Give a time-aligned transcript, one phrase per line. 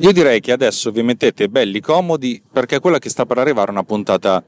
[0.00, 3.70] Io direi che adesso vi mettete belli comodi perché quella che sta per arrivare è
[3.70, 4.44] una puntata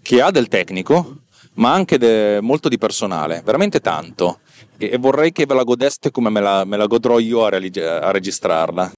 [0.00, 1.18] che ha del tecnico,
[1.54, 4.38] ma anche de- molto di personale, veramente tanto.
[4.78, 7.78] E vorrei che ve la godeste come me la, me la godrò io a, reali-
[7.78, 8.92] a registrarla.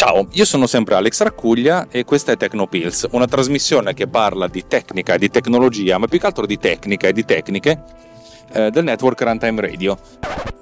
[0.00, 4.66] Ciao, io sono sempre Alex Raccuglia e questa è Tecnopills, una trasmissione che parla di
[4.66, 7.84] tecnica e di tecnologia, ma più che altro di tecnica e di tecniche
[8.50, 9.98] eh, del network Runtime Radio.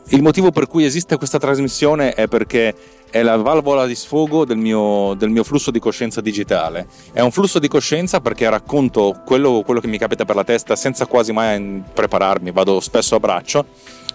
[0.08, 2.74] Il motivo per cui esiste questa trasmissione è perché
[3.10, 6.88] è la valvola di sfogo del mio, del mio, flusso di coscienza digitale.
[7.12, 10.74] È un flusso di coscienza perché racconto quello, quello, che mi capita per la testa
[10.74, 13.66] senza quasi mai prepararmi, vado spesso a braccio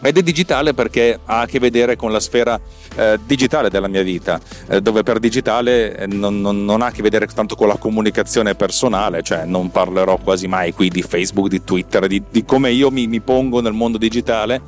[0.04, 2.60] ed è digitale perché ha a che vedere con la sfera
[2.96, 6.92] eh, digitale della mia vita, eh, dove per digitale eh, non, non, non, ha a
[6.92, 11.48] che vedere tanto con la comunicazione personale, cioè non parlerò quasi mai qui di Facebook,
[11.48, 14.62] di Twitter, di, di come io mi, mi, pongo nel mondo digitale,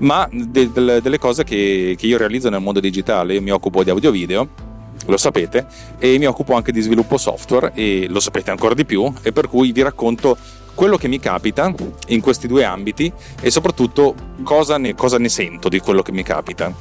[0.00, 3.34] ma de, de, delle cose che, che io realizzo nel mondo digitale.
[3.34, 4.68] Io mi occupo di audio video
[5.06, 5.66] lo sapete,
[5.98, 9.48] e mi occupo anche di sviluppo software e lo sapete ancora di più, e per
[9.48, 10.36] cui vi racconto
[10.80, 11.70] quello che mi capita
[12.06, 16.22] in questi due ambiti e soprattutto cosa ne, cosa ne, sento di quello che mi
[16.22, 16.72] capita.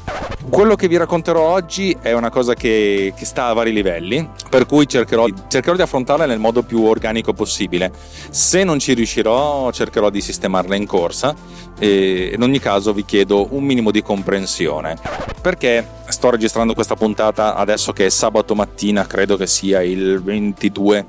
[0.50, 4.66] Quello che vi racconterò oggi è una cosa che, che sta a vari livelli, per
[4.66, 7.91] cui cercherò, cercherò, di affrontarla nel modo più organico possibile.
[8.30, 11.36] Se non ci riuscirò, cercherò di sistemarla in corsa
[11.78, 14.97] e in ogni caso vi chiedo un minimo di comprensione.
[15.41, 21.08] Perché sto registrando questa puntata adesso che è sabato mattina, credo che sia il 22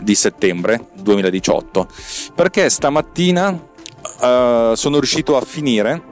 [0.00, 1.88] di settembre 2018?
[2.34, 6.10] Perché stamattina uh, sono riuscito a finire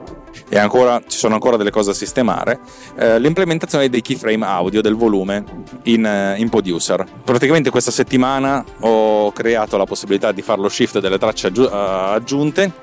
[0.49, 2.59] e ancora, ci sono ancora delle cose da sistemare,
[2.97, 5.43] eh, l'implementazione dei keyframe audio del volume
[5.83, 7.05] in, eh, in, Producer.
[7.23, 12.73] Praticamente questa settimana ho creato la possibilità di fare lo shift delle tracce aggi- aggiunte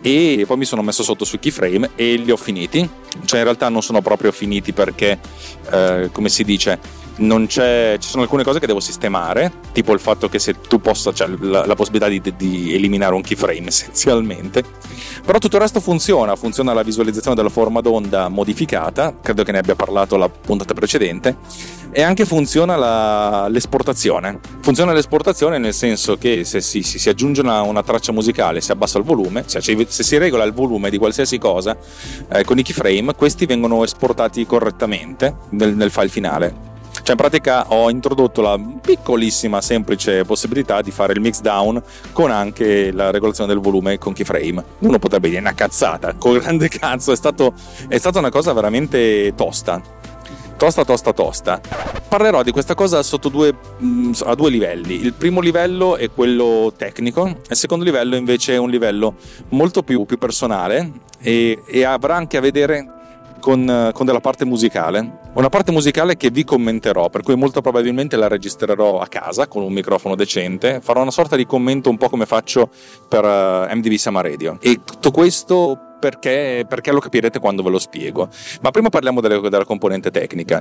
[0.00, 2.88] e poi mi sono messo sotto sui keyframe e li ho finiti.
[3.24, 5.18] Cioè in realtà non sono proprio finiti perché,
[5.72, 6.78] eh, come si dice,
[7.16, 11.28] ci sono alcune cose che devo sistemare, tipo il fatto che se tu possa, cioè
[11.40, 14.62] la, la possibilità di, di, eliminare un keyframe essenzialmente,
[15.24, 19.58] però tutto il resto funziona, funziona la visualizzazione della forma d'onda modificata, credo che ne
[19.58, 21.36] abbia parlato la puntata precedente,
[21.90, 24.38] e anche funziona la, l'esportazione.
[24.60, 28.70] Funziona l'esportazione nel senso che se si, si, si aggiunge una, una, traccia musicale, si
[28.70, 31.74] abbassa il volume, cioè se si regola il volume di qualsiasi cosa
[32.30, 36.74] eh, con i keyframe, questi vengono esportati correttamente nel, nel file finale.
[37.06, 41.80] Cioè in pratica ho introdotto la piccolissima semplice possibilità di fare il mix down
[42.10, 44.64] con anche la regolazione del volume con keyframe.
[44.80, 47.54] Uno potrebbe dire una cazzata, con grande cazzo, è, stato,
[47.86, 49.80] è stata una cosa veramente tosta.
[50.56, 51.60] Tosta, tosta, tosta.
[52.08, 55.00] Parlerò di questa cosa sotto due, mm, a due livelli.
[55.00, 59.14] Il primo livello è quello tecnico, il secondo livello invece è un livello
[59.50, 60.90] molto più, più personale
[61.20, 62.95] e, e avrà anche a vedere
[63.46, 65.20] con, con, della parte musicale.
[65.34, 69.62] Una parte musicale che vi commenterò, per cui molto probabilmente la registrerò a casa con
[69.62, 70.80] un microfono decente.
[70.82, 72.68] Farò una sorta di commento un po' come faccio
[73.08, 74.58] per eh, MDV Sama Radio.
[74.60, 78.28] E tutto questo perché, perché, lo capirete quando ve lo spiego.
[78.62, 80.60] Ma prima parliamo delle, della componente tecnica.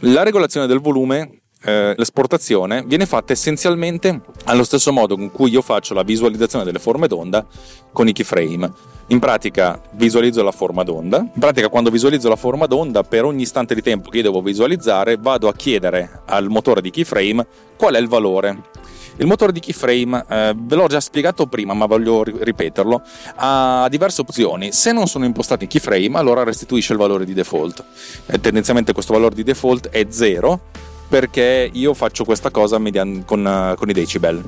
[0.00, 5.62] La regolazione del volume eh, l'esportazione viene fatta essenzialmente allo stesso modo con cui io
[5.62, 7.44] faccio la visualizzazione delle forme d'onda
[7.92, 8.70] con i keyframe.
[9.08, 11.18] In pratica visualizzo la forma d'onda.
[11.18, 14.42] In pratica quando visualizzo la forma d'onda per ogni istante di tempo che io devo
[14.42, 18.72] visualizzare vado a chiedere al motore di keyframe qual è il valore.
[19.16, 23.00] Il motore di keyframe, eh, ve l'ho già spiegato prima, ma voglio ripeterlo,
[23.36, 24.72] ha diverse opzioni.
[24.72, 27.84] Se non sono impostati in keyframe, allora restituisce il valore di default.
[28.26, 30.60] Eh, tendenzialmente questo valore di default è 0
[31.08, 34.42] perché io faccio questa cosa mediante, con, uh, con i decibel.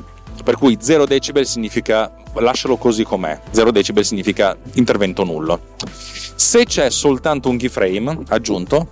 [0.45, 5.61] Per cui 0 decibel significa lascialo così com'è, 0 decibel significa intervento nullo.
[6.37, 8.91] Se c'è soltanto un keyframe aggiunto,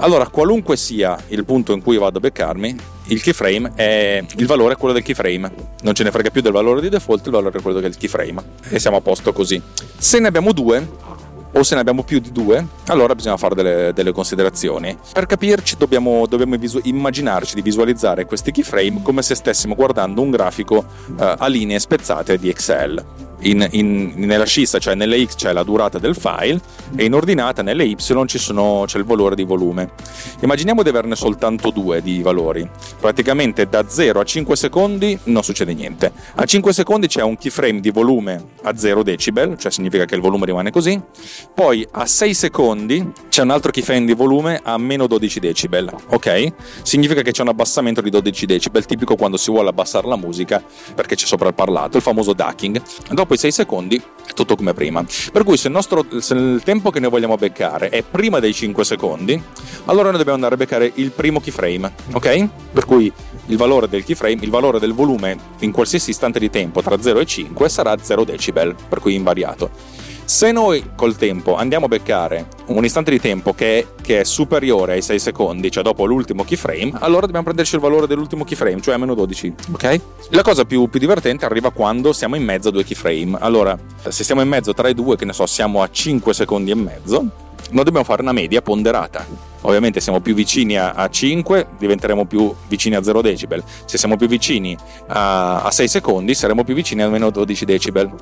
[0.00, 2.76] allora qualunque sia il punto in cui vado a beccarmi,
[3.08, 5.50] il keyframe è il valore è quello del keyframe.
[5.82, 8.42] Non ce ne frega più del valore di default, il valore è quello del keyframe.
[8.68, 9.60] E siamo a posto così.
[9.96, 10.86] Se ne abbiamo due,
[11.52, 14.96] o se ne abbiamo più di due, allora bisogna fare delle, delle considerazioni.
[15.12, 20.30] Per capirci dobbiamo, dobbiamo visu- immaginarci di visualizzare questi keyframe come se stessimo guardando un
[20.30, 23.27] grafico uh, a linee spezzate di Excel.
[23.40, 26.60] In, in, nella scissa, cioè nelle X c'è la durata del file
[26.96, 29.90] e in ordinata nelle Y sono, c'è il valore di volume.
[30.40, 32.68] Immaginiamo di averne soltanto due di valori.
[33.00, 36.12] Praticamente da 0 a 5 secondi non succede niente.
[36.34, 40.20] A 5 secondi c'è un keyframe di volume a 0 decibel, cioè significa che il
[40.20, 41.00] volume rimane così.
[41.54, 46.52] Poi a 6 secondi c'è un altro keyframe di volume a meno 12 decibel, ok?
[46.82, 50.62] Significa che c'è un abbassamento di 12 decibel, tipico quando si vuole abbassare la musica
[50.94, 52.80] perché c'è sopra il parlato, il famoso ducking.
[53.10, 55.04] Dopo i 6 secondi è tutto come prima.
[55.32, 58.52] Per cui se il, nostro, se il tempo che noi vogliamo beccare è prima dei
[58.52, 59.40] 5 secondi,
[59.86, 62.48] allora noi dobbiamo andare a beccare il primo keyframe, ok?
[62.72, 63.12] Per cui
[63.46, 67.20] il valore del keyframe, il valore del volume in qualsiasi istante di tempo tra 0
[67.20, 69.70] e 5 sarà 0 decibel, per cui invariato.
[70.28, 74.24] Se noi col tempo andiamo a beccare un istante di tempo che è, che è,
[74.24, 78.82] superiore ai 6 secondi, cioè dopo l'ultimo keyframe, allora dobbiamo prenderci il valore dell'ultimo keyframe,
[78.82, 80.00] cioè a meno 12, ok?
[80.32, 83.38] La cosa più, più, divertente arriva quando siamo in mezzo a due keyframe.
[83.40, 83.74] Allora,
[84.06, 86.74] se siamo in mezzo tra i due, che ne so, siamo a 5 secondi e
[86.74, 87.16] mezzo,
[87.70, 89.24] noi dobbiamo fare una media ponderata.
[89.62, 93.64] Ovviamente siamo più vicini a, 5, diventeremo più vicini a 0 decibel.
[93.86, 94.76] Se siamo più vicini
[95.06, 98.12] a, a 6 secondi, saremo più vicini a meno 12 decibel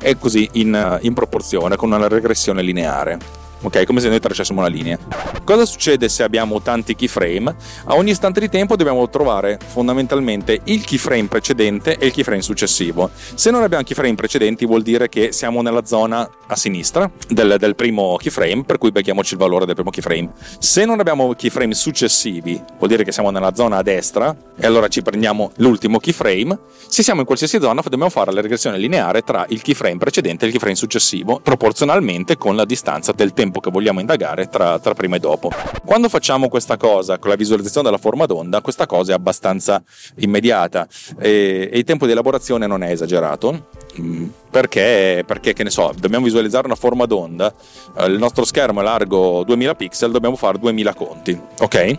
[0.00, 3.18] e così in, in proporzione con una regressione lineare
[3.62, 3.84] ok?
[3.84, 4.98] Come se noi tracciassimo una linea.
[5.44, 7.54] Cosa succede se abbiamo tanti keyframe?
[7.84, 13.10] A ogni istante di tempo dobbiamo trovare fondamentalmente il keyframe precedente e il keyframe successivo.
[13.34, 17.74] Se non abbiamo keyframe precedenti vuol dire che siamo nella zona a sinistra del, del
[17.74, 20.30] primo keyframe, per cui becchiamoci il valore del primo keyframe.
[20.58, 24.88] Se non abbiamo keyframe successivi, vuol dire che siamo nella zona a destra e allora
[24.88, 26.58] ci prendiamo l'ultimo keyframe.
[26.86, 30.46] Se siamo in qualsiasi zona dobbiamo fare la regressione lineare tra il keyframe precedente e
[30.46, 34.94] il keyframe successivo, proporzionalmente con la distanza del tempo tempo che vogliamo indagare tra, tra
[34.94, 35.50] prima e dopo.
[35.84, 39.82] Quando facciamo questa cosa con la visualizzazione della forma d'onda, questa cosa è abbastanza
[40.16, 40.86] immediata
[41.18, 43.66] e, e il tempo di elaborazione non è esagerato.
[44.00, 47.52] Mm, perché, perché, che ne so, dobbiamo visualizzare una forma d'onda,
[47.96, 51.98] eh, il nostro schermo è largo 2000 pixel, dobbiamo fare 2000 conti, ok?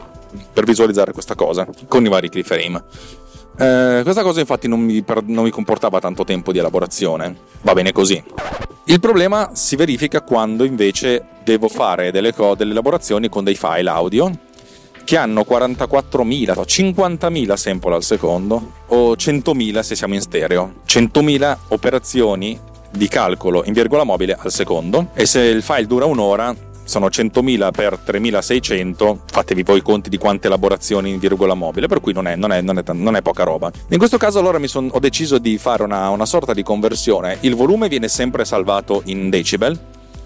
[0.53, 2.81] Per visualizzare questa cosa con i vari keyframe.
[3.57, 7.91] Eh, questa cosa infatti non mi, non mi comportava tanto tempo di elaborazione, va bene
[7.91, 8.21] così.
[8.85, 13.89] Il problema si verifica quando invece devo fare delle, co- delle elaborazioni con dei file
[13.89, 14.31] audio
[15.03, 20.75] che hanno 44.000 o 50.000 sample al secondo o 100.000 se siamo in stereo.
[20.87, 22.59] 100.000 operazioni
[22.91, 26.53] di calcolo in virgola mobile al secondo e se il file dura un'ora
[26.91, 32.01] sono 100.000 per 3.600, fatevi poi i conti di quante elaborazioni in virgola mobile, per
[32.01, 33.71] cui non è, non è, non è, non è poca roba.
[33.87, 37.55] In questo caso allora son, ho deciso di fare una, una sorta di conversione, il
[37.55, 39.79] volume viene sempre salvato in decibel,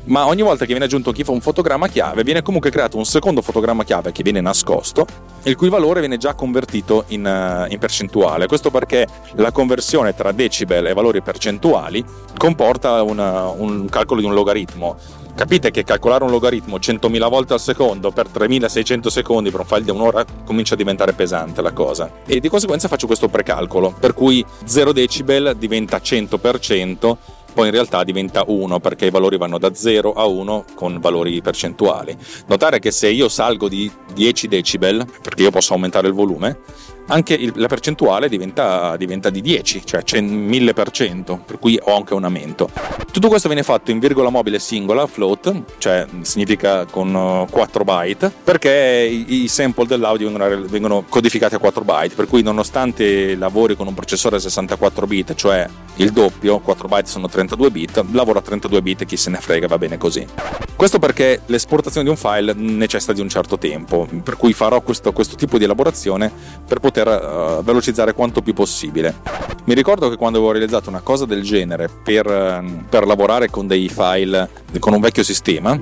[0.06, 3.84] ma ogni volta che viene aggiunto un fotogramma chiave viene comunque creato un secondo fotogramma
[3.84, 5.06] chiave che viene nascosto
[5.44, 8.48] il cui valore viene già convertito in, uh, in, percentuale.
[8.48, 12.04] Questo perché la conversione tra decibel e valori percentuali
[12.38, 14.98] comporta una, un calcolo di un logaritmo
[15.36, 19.84] Capite che calcolare un logaritmo 100.000 volte al secondo per 3.600 secondi per un file
[19.84, 22.10] di un'ora comincia a diventare pesante la cosa.
[22.26, 27.18] E di conseguenza faccio questo precalcolo, per cui 0 decibel diventa 100%,
[27.54, 31.42] poi in realtà diventa 1 perché i valori vanno da 0 a 1 con valori
[31.42, 32.18] percentuali.
[32.48, 36.60] Notare che se io salgo di 10 decibel, perché io posso aumentare il volume,
[37.08, 42.14] anche il, la percentuale diventa, diventa, di 10, cioè c'è 1000%, per cui ho anche
[42.14, 42.70] un aumento.
[43.12, 48.32] Tutto questo viene fatto in virgola mobile singola, float, cioè significa con 4 uh, byte,
[48.44, 53.76] perché i, i sample dell'audio vengono, vengono, codificati a 4 byte, per cui nonostante lavori
[53.76, 55.68] con un processore a 64 bit, cioè
[55.98, 59.68] il doppio, 4 byte sono 32 bit, lavoro a 32 bit, chi se ne frega,
[59.68, 60.26] va bene così.
[60.76, 65.14] Questo perché l'esportazione di un file necessita di un certo tempo, per cui farò questo,
[65.14, 66.30] questo tipo di elaborazione
[66.68, 69.14] per poter poter uh, velocizzare quanto più possibile.
[69.66, 73.68] Mi ricordo che quando avevo realizzato una cosa del genere per, uh, per lavorare con
[73.68, 74.50] dei file
[74.80, 75.78] con un vecchio sistema,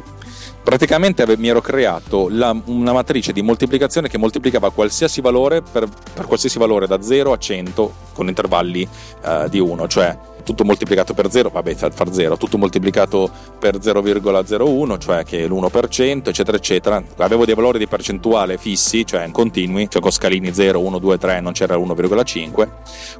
[0.63, 6.25] praticamente mi ero creato la, una matrice di moltiplicazione che moltiplicava qualsiasi valore per, per,
[6.25, 8.87] qualsiasi valore da 0 a 100 con intervalli
[9.23, 14.97] uh, di 1, cioè tutto moltiplicato per 0, vabbè, far 0, tutto moltiplicato per 0,01,
[14.99, 17.03] cioè che è l'1%, eccetera, eccetera.
[17.17, 21.39] Avevo dei valori di percentuale fissi, cioè continui, cioè con scalini 0, 1, 2, 3,
[21.41, 22.67] non c'era 1,5.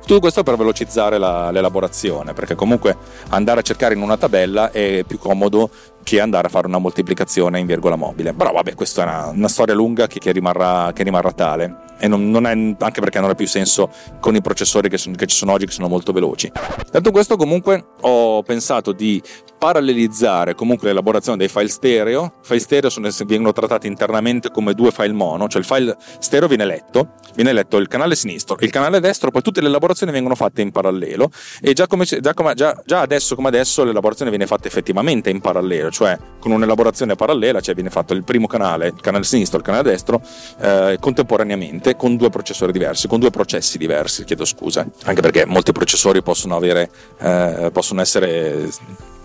[0.01, 2.98] Tutto questo per velocizzare la, l'elaborazione, perché comunque
[3.30, 5.70] andare a cercare in una tabella è più comodo
[6.03, 8.34] che andare a fare una moltiplicazione in virgola mobile.
[8.34, 11.92] Però vabbè, questa è una, una storia lunga che, che, rimarrà, che, rimarrà, tale.
[12.04, 15.16] E non, non è, anche perché non ha più senso con i processori che, son,
[15.16, 16.52] che, ci sono oggi, che sono molto veloci.
[16.92, 19.22] Detto questo, comunque, ho pensato di
[19.63, 22.34] parallelizzare comunque l'elaborazione dei file stereo.
[22.41, 26.65] File stereo sono, vengono trattati internamente come due file mono, cioè il file stereo viene
[26.65, 30.62] letto, viene letto il canale sinistro, il canale destro, poi tutte le elaborazioni vengono fatte
[30.62, 31.29] in parallelo
[31.62, 35.39] e già, come, già, come, già, già adesso come adesso l'elaborazione viene fatta effettivamente in
[35.39, 39.63] parallelo, cioè con un'elaborazione parallela, cioè viene fatto il primo canale, il canale sinistro, il
[39.63, 40.22] canale destro,
[40.60, 45.72] eh, contemporaneamente con due processori diversi, con due processi diversi, chiedo scusa, anche perché molti
[45.72, 48.70] processori possono avere, eh, possono essere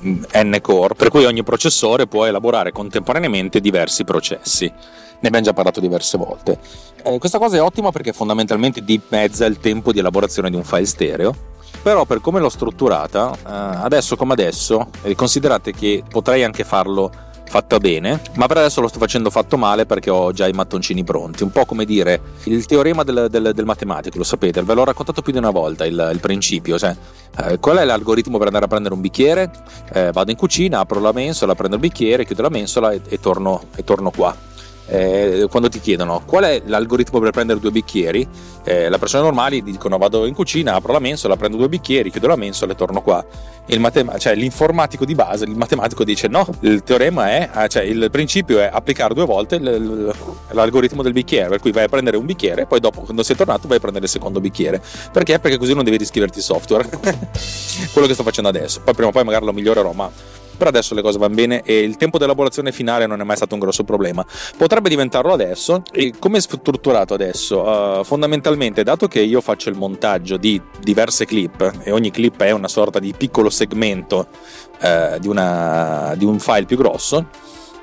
[0.01, 4.67] N core, per cui ogni processore può elaborare contemporaneamente diversi processi.
[5.21, 6.59] Ne abbiamo già parlato diverse volte.
[7.03, 10.87] Eh, questa cosa è ottima perché fondamentalmente dimezza il tempo di elaborazione di un file
[10.87, 11.35] stereo.
[11.83, 17.11] Però per come l'ho strutturata, eh, adesso come adesso, eh, considerate che potrei anche farlo
[17.49, 21.05] fatta bene, ma per adesso lo sto facendo fatto male perché ho già i mattoncini
[21.05, 21.43] pronti.
[21.43, 25.23] Un po' come dire il teorema del, del, del matematico, lo sapete, ve l'ho raccontato
[25.23, 26.79] più di una volta il, il principio.
[26.79, 26.97] Cioè,
[27.45, 29.51] eh, qual è l'algoritmo per andare a prendere un bicchiere?
[29.93, 33.19] Eh, vado in cucina, apro la mensola, prendo il bicchiere, chiudo la mensola e, e,
[33.19, 34.37] torno, e torno qua
[34.89, 38.27] eh, quando ti chiedono qual è l'algoritmo per prendere due bicchieri,
[38.65, 42.29] eh, le persone normali dicono vado in cucina, apro la mensola, prendo due bicchieri, chiudo
[42.29, 43.25] la mensola e torno qua.
[43.71, 47.83] Il matem- cioè, l'informatico di base, il matematico dice no, il teorema è, ah, cioè
[47.83, 52.25] il principio è applicare due volte l'algoritmo del bicchiere, per cui vai a prendere un
[52.25, 54.83] bicchiere e poi dopo quando sei tornato vai a prendere il secondo bicchiere.
[55.13, 55.39] Perché?
[55.39, 56.89] Perché così non devi riscriverti il software.
[57.93, 58.81] Quello che sto facendo adesso.
[58.83, 60.11] Poi prima o poi magari lo migliorerò, ma
[60.59, 63.37] per adesso le cose vanno bene e il tempo di elaborazione finale non è mai
[63.37, 64.27] stato un grosso problema.
[64.57, 67.63] Potrebbe diventarlo adesso e come è strutturato adesso?
[67.63, 72.51] Uh, fondamentalmente, dato che io faccio il montaggio di diverse clip e ogni clip è
[72.51, 74.29] una sorta di piccolo segmento
[74.81, 77.27] uh, di, una, di un file più grosso,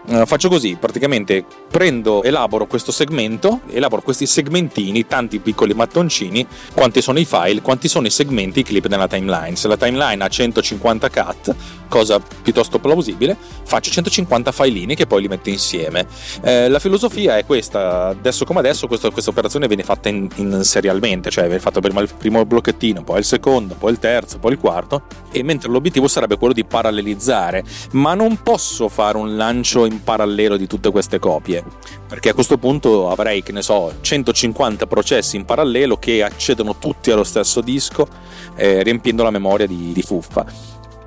[0.08, 7.02] Uh, faccio così, praticamente prendo, elaboro questo segmento, elaboro questi segmentini, tanti piccoli mattoncini, quanti
[7.02, 9.56] sono i file, quanti sono i segmenti, i clip nella timeline.
[9.56, 11.56] Se la timeline ha 150 cut,
[11.88, 16.06] cosa piuttosto plausibile, faccio 150 filini che poi li metto insieme.
[16.44, 20.64] Eh, la filosofia è questa, adesso come adesso questa, questa operazione viene fatta in, in,
[20.64, 24.52] serialmente, cioè viene fatto prima il primo blocchettino, poi il secondo, poi il terzo, poi
[24.52, 29.86] il quarto, e mentre l'obiettivo sarebbe quello di parallelizzare, ma non posso fare un lancio
[29.86, 31.64] in in parallelo di tutte queste copie,
[32.08, 37.12] perché a questo punto avrei, che ne so, 150 processi in parallelo che accedono tutti
[37.12, 38.08] allo stesso disco,
[38.56, 40.46] eh, riempiendo la memoria di, di fuffa.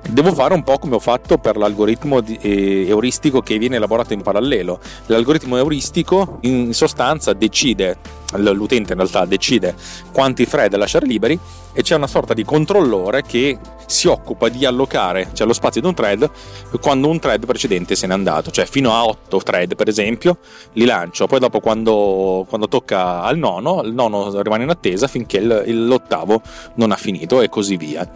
[0.09, 4.13] Devo fare un po' come ho fatto per l'algoritmo di, eh, euristico che viene elaborato
[4.13, 4.79] in parallelo.
[5.05, 7.97] L'algoritmo euristico in sostanza decide,
[8.37, 9.75] l'utente in realtà decide
[10.11, 11.37] quanti thread lasciare liberi
[11.73, 15.87] e c'è una sorta di controllore che si occupa di allocare cioè lo spazio di
[15.87, 16.29] un thread
[16.79, 20.37] quando un thread precedente se n'è andato, cioè fino a 8 thread per esempio
[20.73, 25.37] li lancio, poi dopo quando, quando tocca al nono, il nono rimane in attesa finché
[25.37, 26.41] il, l'ottavo
[26.75, 28.09] non ha finito e così via.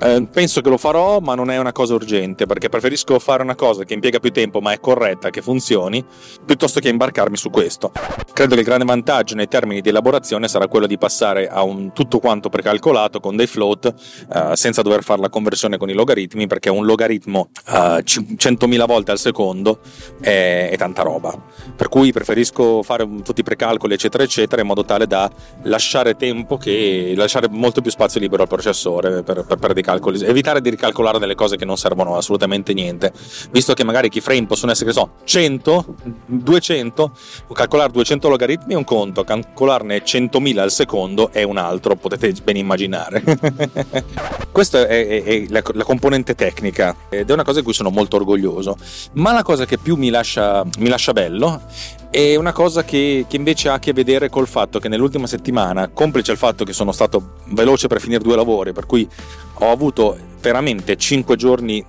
[0.00, 3.54] Eh, penso che lo farò ma non è una cosa urgente perché preferisco fare una
[3.54, 6.04] cosa che impiega più tempo ma è corretta, che funzioni,
[6.44, 7.92] piuttosto che imbarcarmi su questo.
[8.32, 11.92] Credo che il grande vantaggio nei termini di elaborazione sarà quello di passare a un
[11.92, 13.94] tutto quanto precalcolato con dei float
[14.32, 19.10] eh, senza dover fare la conversione con i logaritmi perché un logaritmo eh, 100.000 volte
[19.10, 19.80] al secondo
[20.18, 21.38] è, è, tanta roba.
[21.76, 25.30] Per cui preferisco fare tutti i precalcoli eccetera eccetera in modo tale da
[25.64, 30.24] lasciare tempo che lasciare molto più spazio libero al processore per, per, per dei calcoli,
[30.24, 33.12] evitare di ricalcolare delle cose che non servono assolutamente niente,
[33.50, 37.12] visto che magari i keyframe possono essere, che so, 100, 200,
[37.52, 39.22] calcolare 200 logaritmi è un conto,
[39.60, 43.22] calcolarne 100.000 al secondo è un altro, potete ben immaginare.
[44.50, 47.90] Questa è, è, è la, la, componente tecnica ed è una cosa di cui sono
[47.90, 48.76] molto orgoglioso,
[49.14, 51.62] ma la cosa che più mi lascia, mi lascia bello
[52.10, 55.88] è una cosa che, che, invece ha a che vedere col fatto che nell'ultima settimana,
[55.88, 59.08] complice il fatto che sono stato veloce per finire due lavori, per cui
[59.54, 61.84] ho avuto veramente 5 giorni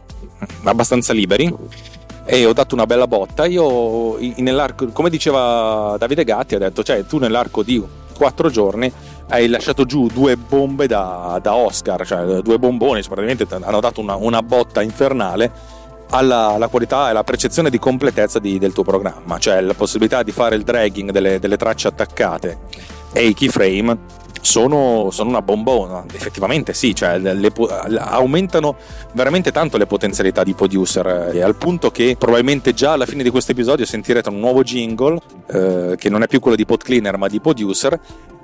[0.63, 1.53] abbastanza liberi
[2.32, 3.46] e ho dato una bella botta.
[3.46, 4.18] Io,
[4.94, 7.84] come diceva Davide Gatti, ha detto: cioè, tu nell'arco di
[8.18, 8.92] 4 giorni
[9.28, 14.16] hai lasciato giù due bombe da, da Oscar, cioè due bomboni, praticamente hanno dato una,
[14.16, 15.80] una botta infernale.
[16.14, 20.24] Alla, alla, qualità e alla percezione di completezza di, del tuo programma, cioè la possibilità
[20.24, 22.58] di fare il dragging delle, delle tracce attaccate
[23.14, 23.98] e i keyframe
[24.42, 26.04] sono, sono, una bombona.
[26.12, 27.52] Effettivamente sì, cioè le,
[27.98, 28.76] aumentano
[29.14, 33.30] veramente tanto le potenzialità di producer, eh, al punto che probabilmente già alla fine di
[33.30, 37.18] questo episodio sentirete un nuovo jingle, eh, che non è più quello di pod cleaner
[37.18, 38.00] ma di producer,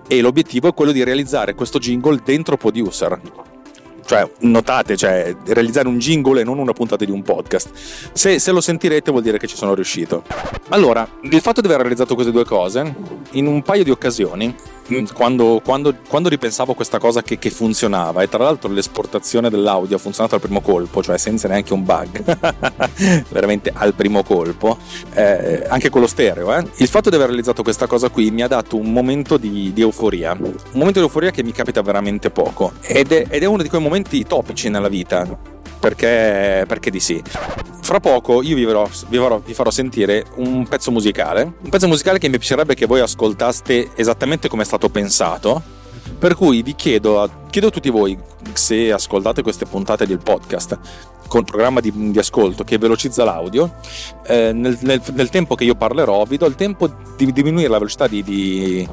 [0.08, 3.20] e l'obiettivo è quello di realizzare questo jingle dentro producer
[4.08, 7.70] cioè notate, cioè realizzare un jingle e non una puntata di un podcast.
[8.14, 10.24] Se, se, lo sentirete vuol dire che ci sono riuscito.
[10.70, 12.96] Allora, il fatto di aver realizzato queste due cose,
[13.32, 14.56] in un paio di occasioni,
[15.14, 19.98] quando, quando, quando ripensavo a questa cosa che, che, funzionava, e tra l'altro l'esportazione dell'audio
[19.98, 22.24] ha funzionato al primo colpo, cioè senza neanche un bug,
[23.30, 24.78] veramente al primo colpo,
[25.14, 28.42] eh, anche con lo stereo, eh, il fatto di aver realizzato questa cosa qui mi
[28.42, 32.30] ha dato un momento di, di euforia, un momento di euforia che mi capita veramente
[32.30, 33.97] poco, ed è, ed è uno di quei momenti
[34.28, 35.56] topici nella vita.
[35.80, 37.22] Perché, perché di sì.
[37.82, 41.88] Fra poco io vi farò, vi, farò, vi farò, sentire un pezzo musicale, un pezzo
[41.88, 45.62] musicale che mi piacerebbe che voi ascoltaste esattamente come è stato pensato,
[46.20, 48.18] per cui vi chiedo, chiedo a tutti voi
[48.54, 50.78] se ascoltate queste puntate del podcast
[51.28, 53.76] con programma di, di ascolto che velocizza l'audio,
[54.26, 57.78] eh, nel, nel, nel, tempo che io parlerò vi do il tempo di diminuire la
[57.78, 58.88] velocità di, di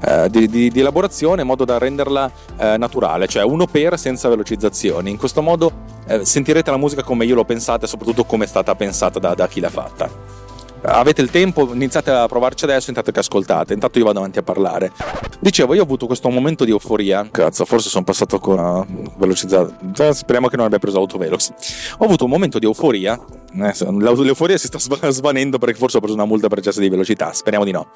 [0.00, 4.28] eh, di, di, di, elaborazione in modo da renderla eh, naturale, cioè uno per senza
[4.28, 5.10] velocizzazioni.
[5.10, 5.72] In questo modo
[6.06, 9.34] eh, sentirete la musica come io l'ho pensata e soprattutto come è stata pensata da,
[9.34, 10.48] da chi l'ha fatta
[10.82, 14.42] avete il tempo, iniziate a provarci adesso, intanto che ascoltate, intanto io vado avanti a
[14.42, 14.92] parlare.
[15.40, 19.74] Dicevo, io ho avuto questo momento di euforia, cazzo, forse sono passato con una velocizzato,
[19.92, 21.52] cioè, speriamo che non abbia preso autovelox.
[21.98, 23.18] Ho avuto un momento di euforia,
[23.54, 24.78] eh, l'euforia si sta
[25.10, 27.90] svanendo perché forse ho preso una multa per eccesso di velocità, speriamo di no.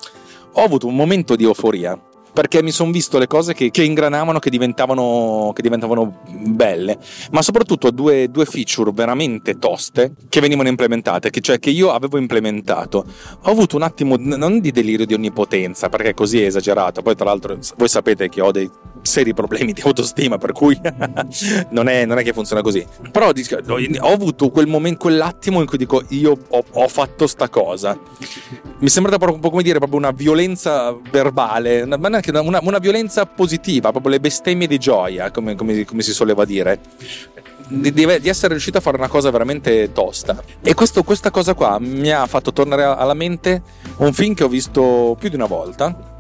[0.53, 1.99] Ho avuto un momento di euforia
[2.35, 6.99] perché mi sono visto le cose che, che ingranavano, che diventavano, che diventavano, belle,
[7.31, 12.19] ma soprattutto due, due, feature veramente toste che venivano implementate, che, cioè che io avevo
[12.19, 13.07] implementato.
[13.43, 17.27] Ho avuto un attimo, non di delirio di onnipotenza, perché così è esagerato, poi tra
[17.27, 18.69] l'altro voi sapete che ho dei
[19.03, 20.79] seri problemi di autostima, per cui
[21.71, 22.85] non, è, non, è, che funziona così.
[23.13, 27.97] Però ho avuto quel momento, quell'attimo in cui dico io ho, ho fatto sta cosa.
[28.79, 33.91] Mi sembra proprio, come dire, proprio una violenza verbale, ma neanche una, una, violenza positiva,
[33.91, 36.81] proprio le bestemmie di gioia, come, come, come si soleva dire.
[37.67, 40.43] Di, di, essere riuscito a fare una cosa veramente tosta.
[40.63, 43.63] E questo, questa cosa qua mi ha fatto tornare alla mente
[43.99, 46.13] un film che ho visto più di una volta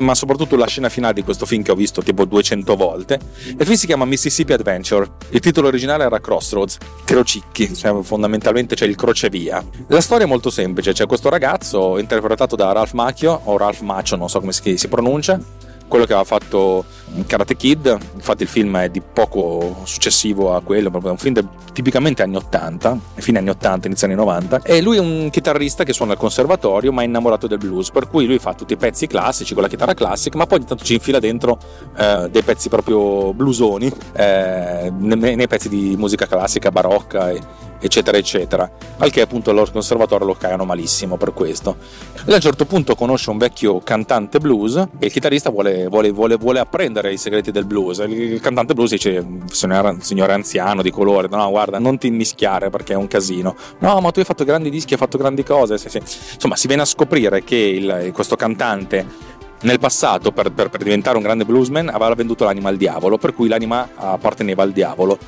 [0.00, 3.18] ma soprattutto la scena finale di questo film che ho visto tipo 200 volte.
[3.46, 5.08] Il film si chiama Mississippi Adventure.
[5.30, 9.64] Il titolo originale era Crossroads, Crocicchi, cioè fondamentalmente c'è il crocevia.
[9.88, 14.16] La storia è molto semplice, c'è questo ragazzo interpretato da Ralph Macchio, o Ralph Macchio,
[14.16, 15.40] non so come si pronuncia,
[15.90, 16.84] quello che aveva fatto
[17.26, 21.44] Karate Kid, infatti il film è di poco successivo a quello, è un film de,
[21.72, 25.92] tipicamente anni 80, fine anni 80, inizio anni 90, e lui è un chitarrista che
[25.92, 29.08] suona al conservatorio ma è innamorato del blues, per cui lui fa tutti i pezzi
[29.08, 31.58] classici con la chitarra classica, ma poi ogni tanto ci infila dentro
[31.96, 37.40] eh, dei pezzi proprio bluesoni, eh, nei, nei, pezzi di musica classica, barocca e,
[37.80, 38.70] eccetera eccetera.
[38.98, 41.76] Al che appunto loro conservatorio lo cagano malissimo per questo.
[42.26, 46.10] E a un certo punto conosce un vecchio cantante blues e il chitarrista vuole, vuole,
[46.10, 47.98] vuole, vuole apprendere i segreti del blues.
[47.98, 52.92] Il, cantante blues dice signore, signore anziano di colore no guarda non ti immischiare perché
[52.92, 53.56] è un casino.
[53.78, 55.78] No ma tu hai fatto grandi dischi hai fatto grandi cose.
[55.78, 55.98] Sì, sì.
[55.98, 59.28] insomma si viene a scoprire che il, questo cantante
[59.62, 63.34] nel passato per, per, per, diventare un grande bluesman aveva venduto l'anima al diavolo per
[63.34, 65.18] cui l'anima apparteneva al diavolo.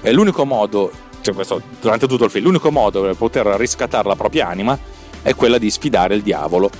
[0.00, 0.90] E l'unico modo
[1.22, 4.78] cioè questo, durante tutto il film, l'unico modo per poter riscattare la propria anima
[5.22, 6.70] è quella di sfidare il diavolo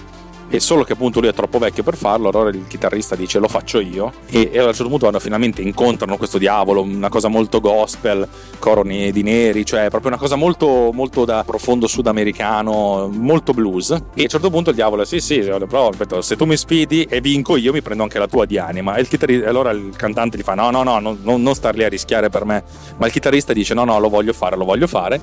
[0.53, 3.49] e solo che appunto lui è troppo vecchio per farlo, allora il chitarrista dice lo
[3.49, 4.12] faccio io.
[4.29, 8.29] E, e a un certo punto vanno finalmente incontrano questo diavolo, una cosa molto gospel,
[8.59, 13.93] coroni di neri, cioè proprio una cosa molto, molto da profondo sudamericano, molto blues.
[13.93, 17.05] E a un certo punto il diavolo sì sì, però ripeto, se tu mi sfidi
[17.05, 18.97] e vinco io mi prendo anche la tua di anima.
[18.97, 21.85] E il chitarrista, allora il cantante gli fa no no no, no non star lì
[21.85, 22.62] a rischiare per me,
[22.99, 25.19] ma il chitarrista dice no no lo voglio fare, lo voglio fare.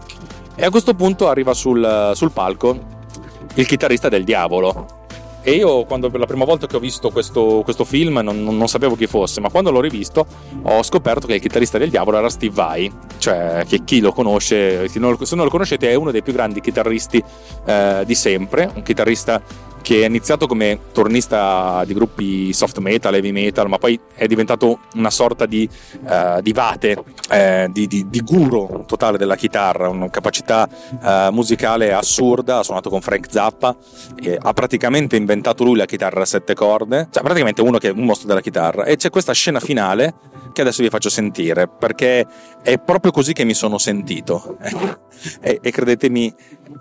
[0.56, 2.98] E a questo punto arriva sul, sul palco
[3.54, 4.98] il chitarrista del diavolo
[5.50, 8.68] e io quando per la prima volta che ho visto questo, questo film non, non,
[8.68, 10.24] sapevo chi fosse, ma quando l'ho rivisto
[10.62, 14.88] ho scoperto che il chitarrista del diavolo era Steve Vai, cioè che chi lo conosce,
[14.88, 17.24] se non lo conoscete è uno dei più grandi chitarristi
[17.66, 19.42] eh, di sempre, un chitarrista
[19.82, 24.80] che è iniziato come tornista di gruppi soft metal, heavy metal, ma poi è diventato
[24.96, 25.68] una sorta di,
[26.04, 30.68] uh, di vate, eh, di, di, di, guru totale della chitarra, una capacità
[31.02, 33.76] uh, musicale assurda, ha suonato con Frank Zappa,
[34.40, 38.06] ha praticamente inventato lui la chitarra a sette corde, cioè praticamente uno che è un
[38.06, 40.14] mostro della chitarra e c'è questa scena finale
[40.54, 42.26] che adesso vi faccio sentire perché
[42.62, 44.58] è proprio così che mi sono sentito
[45.42, 46.34] e, e credetemi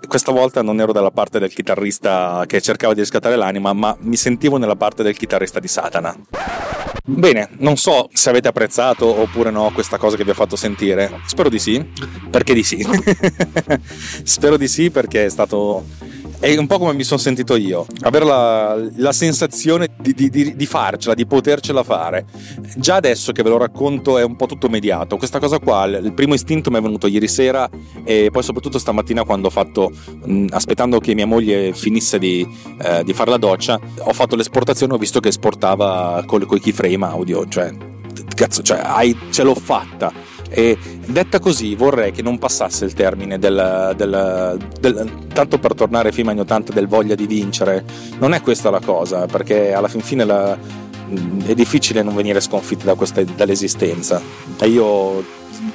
[0.07, 4.15] questa volta non ero dalla parte del chitarrista che cercava di riscattare l'anima, ma mi
[4.15, 6.15] sentivo nella parte del chitarrista di Satana.
[7.03, 11.21] Bene, non so se avete apprezzato oppure no questa cosa che vi ho fatto sentire.
[11.25, 11.83] Spero di sì,
[12.29, 12.85] perché di sì.
[14.23, 15.85] Spero di sì perché è stato
[16.39, 20.55] è un po' come mi sono sentito io, avere la, la sensazione di, di, di,
[20.55, 22.25] di, farcela, di potercela fare.
[22.77, 25.17] Già adesso che ve lo racconto è un po' tutto mediato.
[25.17, 27.69] Questa cosa qua, il primo istinto mi è venuto ieri sera
[28.05, 29.91] e poi soprattutto stamattina quando ho fatto,
[30.49, 32.47] aspettando che mia moglie finisse di,
[32.81, 37.47] eh, fare la doccia, ho fatto l'esportazione, ho visto che esportava con i keyframe audio,
[37.49, 37.73] cioè,
[38.33, 43.37] cazzo, cioè, hai, ce l'ho fatta e detta così vorrei che non passasse il termine
[43.37, 47.85] del, del, del tanto per tornare fino agli 80 del voglia di vincere.
[48.17, 50.57] Non è questa la cosa, perché alla fin fine la,
[51.45, 54.21] è difficile non venire sconfitti da questa, dall'esistenza.
[54.59, 55.23] E io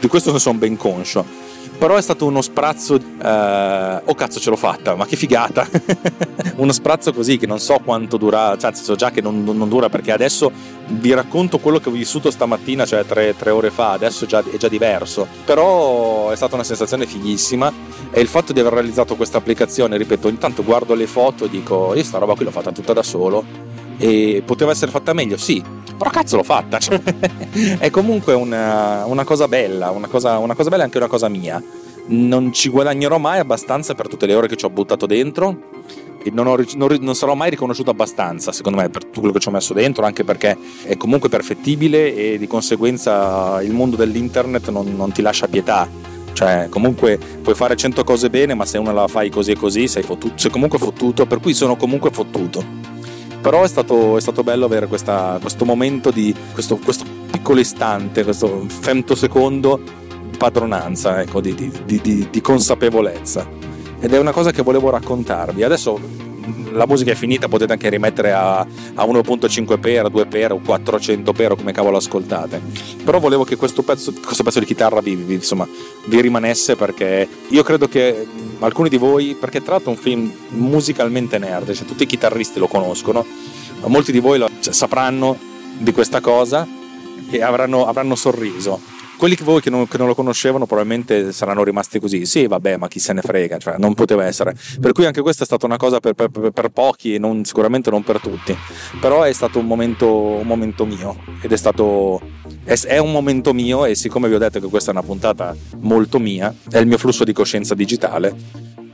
[0.00, 1.43] di questo ne sono ben conscio
[1.78, 5.68] però è stato uno sprazzo eh, oh cazzo ce l'ho fatta ma che figata.
[6.56, 9.88] Uno sprazzo così che non so quanto dura cioè so già che non, non, dura
[9.88, 10.52] perché adesso
[10.86, 14.56] vi racconto quello che ho vissuto stamattina cioè tre, tre ore fa adesso già, è
[14.56, 15.26] già diverso.
[15.44, 17.72] Però è stata una sensazione fighissima
[18.10, 21.92] e il fatto di aver realizzato questa applicazione ripeto intanto guardo le foto e dico
[21.94, 25.82] io sta roba qui l'ho fatta tutta da solo e poteva essere fatta meglio sì
[25.96, 26.78] però cazzo l'ho fatta.
[26.78, 27.00] Cioè,
[27.78, 31.28] è comunque una, una cosa bella, una cosa, una cosa bella e anche una cosa
[31.28, 31.62] mia.
[32.06, 35.72] Non ci guadagnerò mai abbastanza per tutte le ore che ci ho buttato dentro.
[36.22, 39.40] E non, ho, non, non, sarò mai riconosciuto abbastanza, secondo me, per tutto quello che
[39.40, 44.70] ci ho messo dentro, anche perché è comunque perfettibile e di conseguenza il mondo dell'internet
[44.70, 45.86] non, non ti lascia pietà.
[46.32, 49.86] Cioè, comunque puoi fare 100 cose bene, ma se una la fai così e così,
[49.86, 52.83] sei, fottuto, sei comunque fottuto, per cui sono comunque fottuto
[53.44, 58.24] però è stato, è stato bello avere questa, questo momento di questo, questo, piccolo istante,
[58.24, 59.82] questo femtosecondo
[60.30, 63.46] di padronanza, ecco, di, di, di, di consapevolezza.
[64.00, 65.62] Ed è una cosa che volevo raccontarvi.
[65.62, 66.00] Adesso
[66.72, 71.72] la musica è finita, potete anche rimettere a, a 1.5x, 2x o 400x o come
[71.72, 72.60] cavolo ascoltate.
[73.04, 75.66] Però volevo che questo pezzo, questo pezzo di chitarra vi, vi, insomma,
[76.06, 78.26] vi rimanesse perché io credo che
[78.60, 82.58] alcuni di voi, perché tra l'altro è un film musicalmente nerd, cioè tutti i chitarristi
[82.58, 83.24] lo conoscono,
[83.86, 85.36] molti di voi lo, cioè, sapranno
[85.76, 86.66] di questa cosa
[87.30, 91.64] e avranno, avranno sorriso quelli che voi che non, che non, lo conoscevano probabilmente saranno
[91.64, 92.26] rimasti così.
[92.26, 94.54] Sì, vabbè, ma chi se ne frega, cioè, non poteva essere.
[94.80, 97.90] Per cui anche questa è stata una cosa per, per, per pochi e non, sicuramente
[97.90, 98.56] non per tutti.
[99.00, 102.20] Però è stato un momento, un momento mio ed è stato.
[102.64, 105.54] È, è, un momento mio e siccome vi ho detto che questa è una puntata
[105.78, 108.34] molto mia, è il mio flusso di coscienza digitale.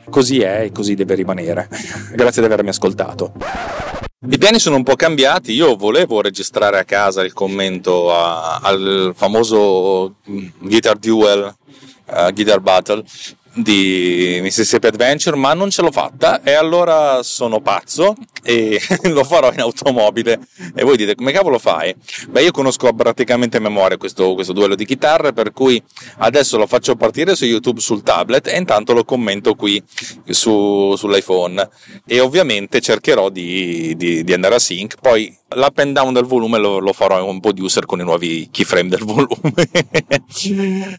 [0.09, 1.69] Così è e così deve rimanere.
[2.15, 3.90] Grazie di avermi ascoltato.
[4.23, 9.15] I piani sono un po' cambiati, io volevo registrare a casa il commento a, al
[9.17, 10.17] famoso
[10.59, 11.57] Guitar Duel,
[12.05, 13.03] uh, Guitar Battle,
[13.53, 19.53] di Mississippi Adventure, ma non ce l'ho fatta e allora sono pazzo e lo farò
[19.53, 20.39] in automobile.
[20.75, 21.95] E voi dite come cavolo fai?
[22.29, 25.83] Beh, io conosco praticamente a memoria questo, questo duello di chitarre, per cui
[26.19, 29.83] adesso lo faccio partire su YouTube sul tablet e intanto lo commento qui
[30.29, 31.69] su, sull'iPhone.
[32.07, 34.97] E ovviamente cercherò di, di, di andare a sync.
[35.01, 38.49] Poi l'up and down del volume lo, lo farò in un producer con i nuovi
[38.51, 39.53] keyframe del volume.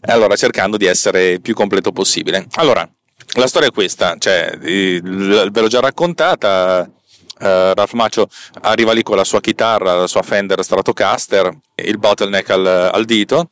[0.02, 2.41] allora, cercando di essere più completo possibile.
[2.52, 2.88] Allora,
[3.34, 6.90] la storia è questa, cioè, ve l'ho già raccontata.
[7.38, 8.28] Uh, Ralph Maccio
[8.60, 13.50] arriva lì con la sua chitarra, la sua Fender Stratocaster, il bottleneck al, al dito,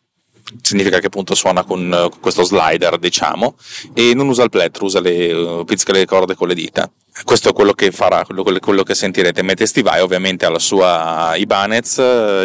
[0.62, 3.56] significa che appunto suona con, con, questo slider, diciamo,
[3.92, 6.88] e non usa il plettro, usa le, uh, pizzica le corde con le dita
[7.24, 9.42] questo è quello che farà, quello, quello che sentirete.
[9.42, 11.96] Mentre Steve Vai ovviamente ha la sua Ibanez,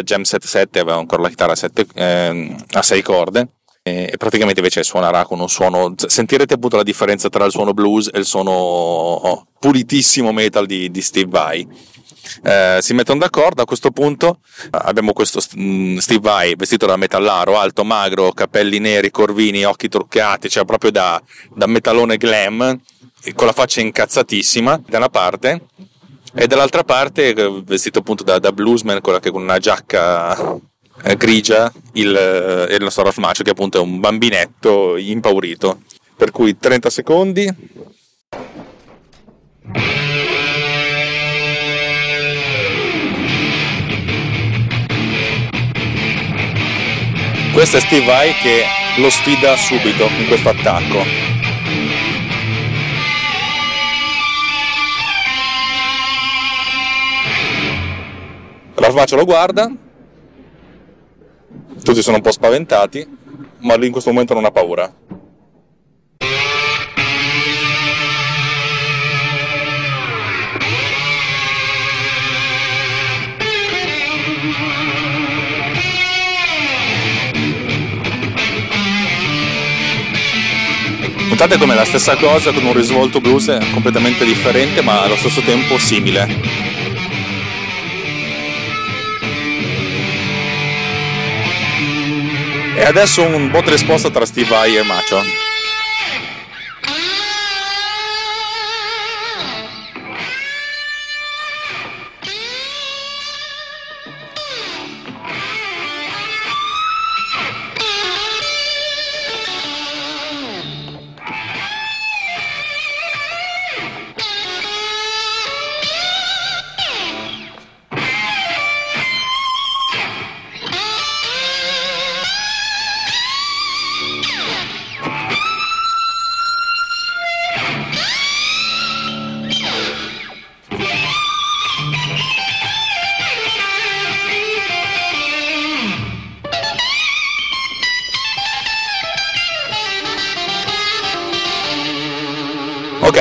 [0.02, 3.48] Gem 77 aveva ancora la chitarra a, sette, eh, a 6 corde
[3.86, 8.10] e praticamente invece suonerà con un suono sentirete appunto la differenza tra il suono blues
[8.12, 11.68] e il suono oh, pulitissimo metal di, di Steve Vai.
[12.42, 17.56] Eh, si mettono d'accordo a questo punto abbiamo questo mm, Steve Vai vestito da metallaro
[17.56, 21.22] alto magro capelli neri corvini occhi truccati cioè proprio da,
[21.54, 22.80] da metallone glam
[23.36, 25.66] con la faccia incazzatissima da una parte
[26.34, 30.58] e dall'altra parte eh, vestito appunto da, da bluesman con una giacca
[31.06, 35.82] eh, grigia il, eh, il nostro Ralph Macho che appunto è un bambinetto impaurito.
[36.16, 37.54] Per cui 30 secondi.
[47.52, 48.64] Questo è Steve Vai che
[48.98, 51.04] lo sfida subito in questo attacco.
[58.74, 59.70] Ralph lo guarda,
[61.82, 63.06] tutti sono un po' spaventati,
[63.60, 64.92] ma lui in questo momento non ha paura.
[81.28, 85.76] Notate come la stessa cosa con un risvolto blues completamente differente ma allo stesso tempo
[85.76, 86.85] simile.
[92.78, 95.20] E adesso un bot risposta tra Steve Vai e Macho.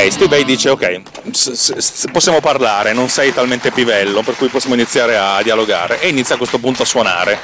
[0.05, 1.01] Ok, Steve Bay dice ok,
[2.11, 6.37] possiamo parlare, non sei talmente pivello, per cui possiamo iniziare a dialogare e inizia a
[6.37, 7.39] questo punto a suonare.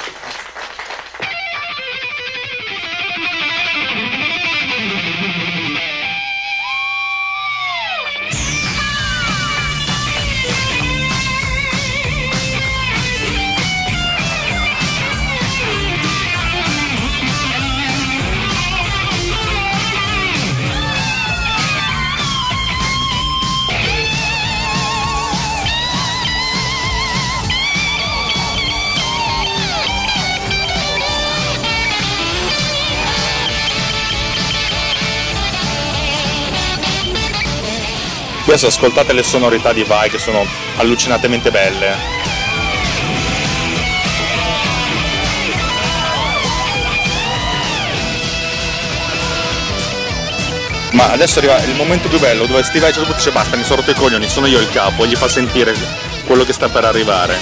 [38.52, 41.96] Adesso ascoltate le sonorità di Vai che sono allucinatamente belle.
[50.90, 53.92] Ma adesso arriva il momento più bello dove Steve Vai dice basta, mi sono rotto
[53.92, 55.74] i coglioni, sono io il capo, e gli fa sentire
[56.26, 57.38] quello che sta per arrivare.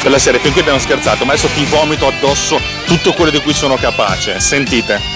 [0.00, 3.40] Per la serie, fin qui abbiamo scherzato, ma adesso ti vomito addosso tutto quello di
[3.40, 4.38] cui sono capace.
[4.38, 5.13] Sentite.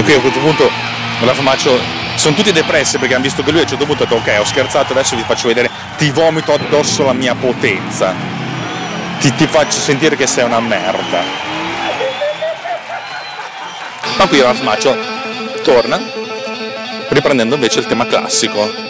[0.00, 0.70] E qui a questo punto
[1.20, 1.78] la faccio,
[2.14, 4.40] sono tutti depressi perché hanno visto che lui a un certo punto ha detto ok
[4.40, 8.14] ho scherzato adesso vi faccio vedere, ti vomito addosso la mia potenza,
[9.18, 11.22] ti, ti faccio sentire che sei una merda.
[14.16, 14.96] Ma qui Ralph Maccio
[15.62, 16.00] torna
[17.10, 18.89] riprendendo invece il tema classico.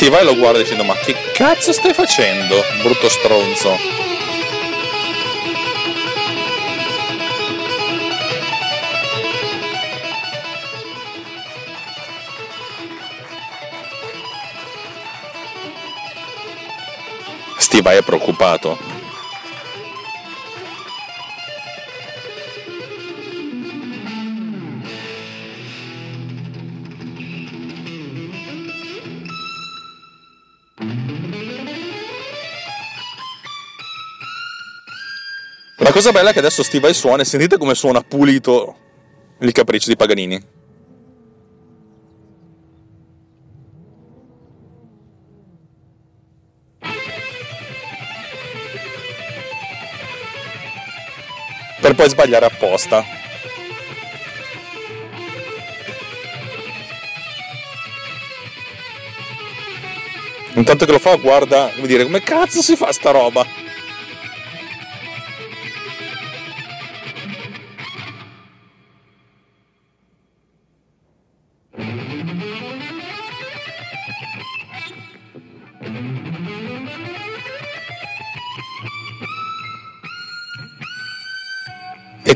[0.00, 3.76] Steve lo guarda dicendo ma che cazzo stai facendo, brutto stronzo?
[17.56, 18.97] Steve è preoccupato.
[35.88, 38.76] La cosa bella è che adesso Steve Vai suona e sentite come suona pulito
[39.38, 40.38] il capriccio di Paganini.
[51.80, 53.02] Per poi sbagliare apposta.
[60.52, 63.67] Intanto che lo fa guarda, come dire, come cazzo si fa sta roba?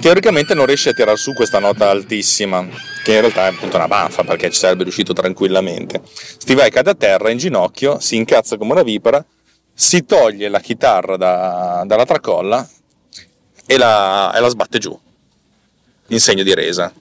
[0.03, 2.67] Teoricamente non riesce a tirare su questa nota altissima,
[3.05, 6.03] che in realtà è appunto una baffa perché ci sarebbe riuscito tranquillamente.
[6.05, 9.25] Steve cade a terra in ginocchio, si incazza come una vipera,
[9.73, 12.69] si toglie la chitarra da, dalla tracolla
[13.65, 14.99] e la, e la sbatte giù
[16.09, 16.93] in segno di resa.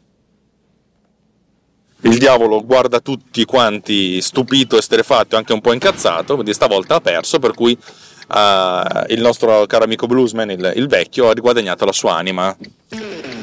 [2.03, 7.01] Il diavolo guarda tutti quanti stupito, esterefatto e anche un po' incazzato, quindi stavolta ha
[7.01, 7.75] perso, per cui
[8.33, 12.55] uh, il nostro caro amico bluesman, il, il, vecchio, ha riguadagnato la sua anima.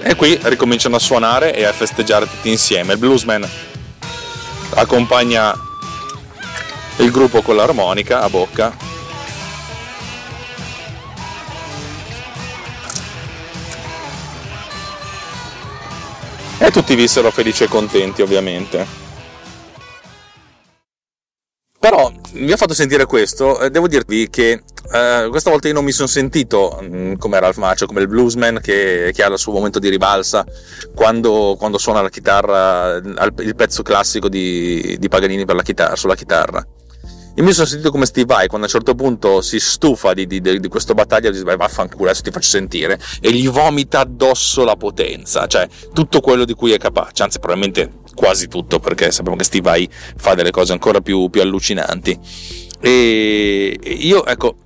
[0.00, 2.94] E qui ricominciano a suonare e a festeggiare tutti insieme.
[2.94, 3.46] Il bluesman
[4.70, 5.54] accompagna
[6.98, 8.76] il gruppo con l'armonica a bocca
[16.58, 19.07] e tutti vissero felici e contenti ovviamente.
[21.80, 24.62] Però vi ho fatto sentire questo, eh, devo dirvi che
[24.92, 28.08] eh, questa volta io non mi sono sentito mm, come era il macio, come il
[28.08, 30.44] bluesman che, che, ha il suo momento di ribalsa
[30.92, 36.66] quando, quando suona la chitarra, il pezzo classico di, di Paganini la chitarra, sulla chitarra.
[37.38, 40.26] Io mi sono sentito come Steve Vai quando a un certo punto si stufa di,
[40.26, 44.74] di, di questa battaglia, dice vaffanculo, adesso ti faccio sentire, e gli vomita addosso la
[44.74, 49.44] potenza, cioè tutto quello di cui è capace, anzi probabilmente quasi tutto, perché sappiamo che
[49.44, 52.18] Steve Vai fa delle cose ancora più, più allucinanti.
[52.80, 54.56] E io, ecco,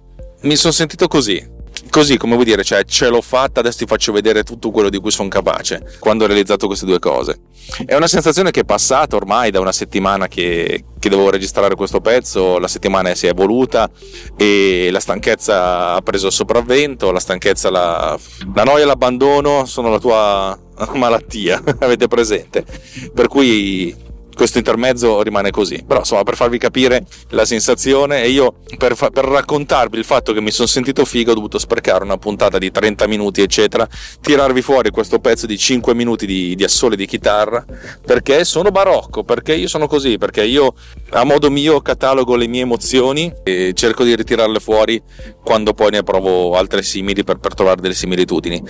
[0.45, 1.47] mi sono sentito così,
[1.93, 4.99] così come vuoi dire, cioè ce l'ho fatta, adesso ti faccio vedere tutto quello di
[4.99, 7.41] cui sono capace quando ho realizzato queste due cose.
[7.85, 12.01] È una sensazione che è passata ormai da una settimana che, che devo registrare questo
[12.01, 13.91] pezzo, la settimana si è evoluta
[14.39, 18.19] e la stanchezza ha preso il sopravvento, la stanchezza, la,
[18.55, 20.59] la noia l'abbandono sono la tua
[20.95, 22.65] malattia, avete presente?
[23.13, 23.95] Per cui
[24.35, 25.83] questo intermezzo rimane così.
[25.87, 30.33] Però insomma, per farvi capire la sensazione, e io per, fa- per, raccontarvi il fatto
[30.33, 33.89] che mi sono sentito figo, ho dovuto sprecare una puntata di 30 minuti, eccetera,
[34.21, 37.65] tirarvi fuori questo pezzo di 5 minuti di, di assole di chitarra,
[38.05, 40.75] perché sono barocco, perché io sono così, perché io
[41.11, 45.03] a modo mio catalogo le mie emozioni e cerco di ritirarle fuori
[45.43, 48.63] quando poi ne provo altre simili per, per trovare delle similitudini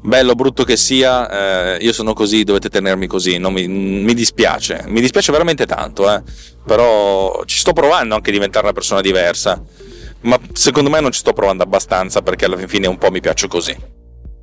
[0.00, 4.84] bello o brutto che sia, eh, io sono così, dovete tenermi così, mi, mi, dispiace,
[4.86, 6.22] mi dispiace veramente tanto, eh.
[6.64, 9.62] però ci sto provando anche a diventare una persona diversa,
[10.22, 13.48] ma secondo me non ci sto provando abbastanza perché alla fine un po' mi piaccio
[13.48, 13.98] così.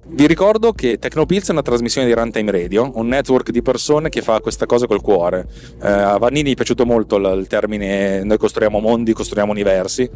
[0.10, 4.22] Vi ricordo che Tecnopills è una trasmissione di Runtime Radio, un network di persone che
[4.22, 5.46] fa questa cosa col cuore.
[5.82, 10.10] Eh, a Vannini è piaciuto molto il termine noi costruiamo mondi, costruiamo universi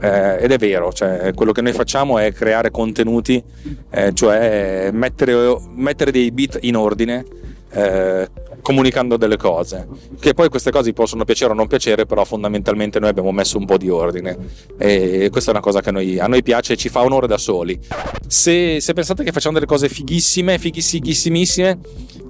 [0.00, 3.42] eh, ed è vero, cioè, quello che noi facciamo è creare contenuti,
[3.90, 7.24] eh, cioè mettere, mettere, dei bit in ordine.
[7.72, 8.28] Eh,
[8.62, 13.10] comunicando delle cose che poi queste cose possono piacere o non piacere però fondamentalmente noi
[13.10, 14.36] abbiamo messo un po' di ordine.
[14.78, 17.26] E questa è una cosa che a noi, a noi piace e ci fa onore
[17.26, 17.78] da soli.
[18.26, 21.78] Se, se, pensate che facciamo delle cose fighissime fighissimissime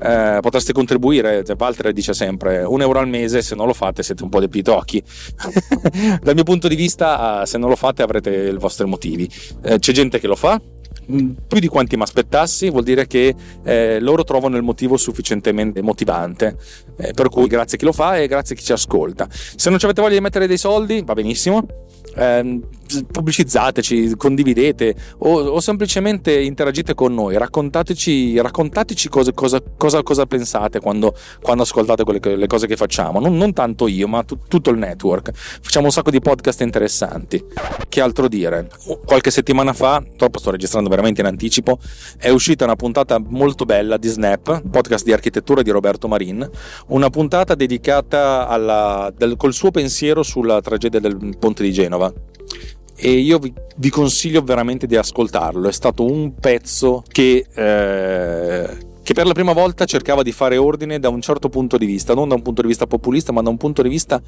[0.03, 4.23] eh, potreste contribuire Walter dice sempre un euro al mese se non lo fate siete
[4.23, 5.03] un po' dei pitocchi
[6.23, 9.29] dal mio punto di vista se non lo fate avrete i vostri motivi
[9.62, 10.61] eh, c'è gente che lo fa
[11.46, 16.57] più di quanti mi aspettassi, vuol dire che eh, loro trovano il motivo sufficientemente motivante.
[16.96, 19.29] Eh, per cui grazie a chi lo fa e grazie a chi ci ascolta.
[19.31, 21.66] Se non ci avete voglia di mettere dei soldi, va benissimo.
[22.14, 22.61] Eh,
[23.11, 30.81] pubblicizzateci, condividete o, o, semplicemente interagite con noi, raccontateci, raccontateci cosa, cosa, cosa, cosa pensate
[30.81, 33.20] quando, quando, ascoltate quelle, le cose che facciamo.
[33.20, 35.33] Non, non tanto io, ma t- tutto il network.
[35.35, 37.42] Facciamo un sacco di podcast interessanti.
[37.88, 38.68] Che altro dire?
[39.05, 41.79] Qualche settimana fa, troppo sto registrando veramente in anticipo,
[42.18, 46.48] è uscita una puntata molto bella di Snap, podcast di architettura di Roberto Marin,
[46.88, 52.12] una puntata dedicata alla, del, col suo pensiero sulla tragedia del ponte di Genova
[53.01, 55.69] e io vi, vi, consiglio veramente di ascoltarlo.
[55.69, 58.77] È stato un pezzo che, eh,
[59.11, 62.14] che, per la prima volta cercava di fare ordine da un certo punto di vista,
[62.14, 64.23] non da un punto di vista populista, ma da un punto di vista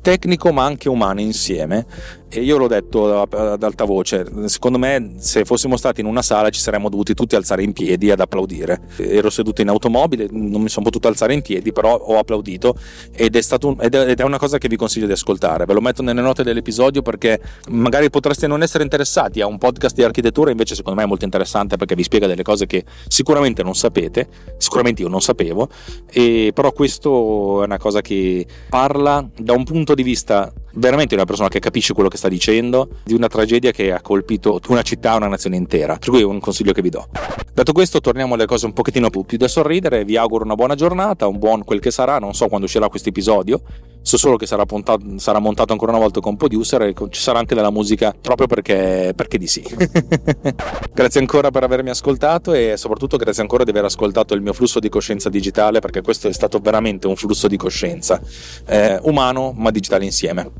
[0.00, 1.86] tecnico ma anche umano insieme.
[2.30, 6.50] E io l'ho detto ad alta voce, secondo me se fossimo stati in una sala
[6.50, 8.82] ci saremmo dovuti tutti alzare in piedi ad applaudire.
[8.98, 12.76] Ero seduto in automobile, non mi sono potuto alzare in piedi, però ho applaudito
[13.12, 15.64] ed è, un, ed è una cosa che vi consiglio di ascoltare.
[15.64, 19.96] Ve lo metto nelle note dell'episodio perché magari potreste non essere interessati a un podcast
[19.96, 23.62] di architettura, invece secondo me è molto interessante perché vi spiega delle cose che sicuramente
[23.62, 25.68] non sapete, sicuramente io non sapevo,
[26.10, 31.24] e però questo è una cosa che parla da un punto di vista veramente una
[31.24, 35.14] persona che capisce quello che sta dicendo di una tragedia che ha colpito una città,
[35.16, 35.96] una nazione intera.
[35.96, 37.08] Per cui è un consiglio che vi do.
[37.52, 40.04] Detto questo, torniamo alle cose un pochettino più da sorridere.
[40.04, 42.18] Vi auguro una buona giornata, un buon quel che sarà.
[42.18, 43.60] Non so quando uscirà questo episodio.
[44.08, 47.38] So solo che sarà, puntato, sarà montato ancora una volta con producer e ci sarà
[47.38, 49.62] anche della musica proprio perché, perché di sì.
[50.92, 54.80] grazie ancora per avermi ascoltato e soprattutto grazie ancora di aver ascoltato il mio flusso
[54.80, 58.20] di coscienza digitale perché questo è stato veramente un flusso di coscienza
[58.66, 60.50] eh, umano ma digitale insieme.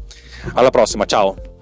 [0.53, 1.58] Alla prossima, ciao!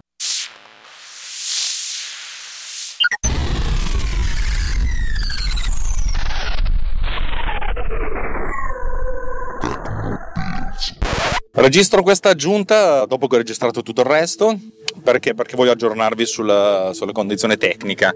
[11.66, 14.56] Registro questa aggiunta dopo che ho registrato tutto il resto
[15.02, 15.34] perché?
[15.34, 18.14] Perché voglio aggiornarvi sulla, sulla condizione tecnica.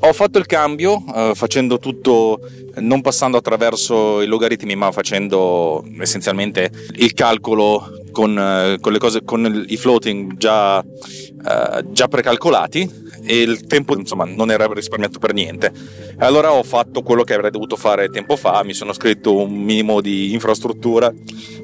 [0.00, 2.40] Ho fatto il cambio eh, facendo tutto,
[2.78, 9.64] non passando attraverso i logaritmi, ma facendo essenzialmente il calcolo con, eh, con, cose, con
[9.68, 15.72] i floating già, eh, già precalcolati e il tempo insomma non era risparmiato per niente.
[16.18, 20.00] Allora ho fatto quello che avrei dovuto fare tempo fa, mi sono scritto un minimo
[20.00, 21.12] di infrastruttura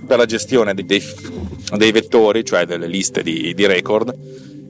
[0.06, 4.14] per la gestione dei, dei, vettori, cioè delle liste di, di record,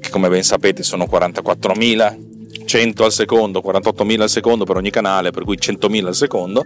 [0.01, 5.31] che come ben sapete sono 44.000, 100 al secondo, 48.000 al secondo per ogni canale,
[5.31, 6.65] per cui 100.000 al secondo,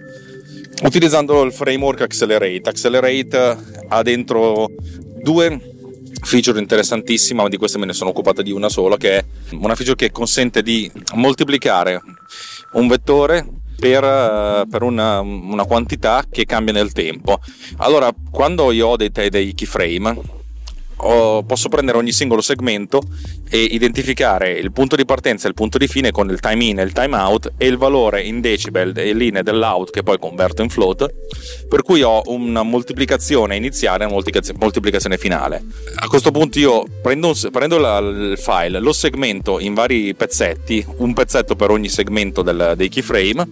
[0.83, 2.69] utilizzando il framework Accelerate.
[2.69, 3.57] Accelerate
[3.89, 4.69] ha dentro
[5.23, 5.77] due
[6.23, 9.75] feature interessantissima, ma di queste me ne sono occupata di una sola, che è una
[9.75, 12.01] feature che consente di moltiplicare
[12.73, 13.47] un vettore
[13.79, 17.41] per, eh, per una, una, quantità che cambia nel tempo.
[17.79, 20.38] Allora, quando io ho dei, dei keyframe,
[20.99, 23.01] posso prendere ogni singolo segmento
[23.49, 26.79] e identificare il punto di partenza e il punto di fine con il time in
[26.81, 30.63] e il time out e il valore in decibel e linee dell'out che poi converto
[30.63, 31.15] in float
[31.69, 34.23] per cui ho una moltiplicazione iniziale e una
[34.59, 35.65] moltiplicazione finale.
[35.95, 40.85] A questo punto io prendo, un, prendo la, il file lo segmento in vari pezzetti
[40.97, 43.47] un pezzetto per ogni segmento del, dei keyframe